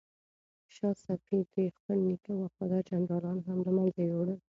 شاه 0.75 0.95
صفي 1.05 1.39
د 1.53 1.55
خپل 1.77 1.97
نیکه 2.07 2.31
وفادار 2.41 2.81
جنرالان 2.89 3.37
هم 3.47 3.57
له 3.65 3.71
منځه 3.77 4.01
یووړل. 4.09 4.39